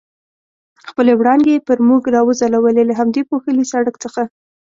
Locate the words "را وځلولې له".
2.13-2.93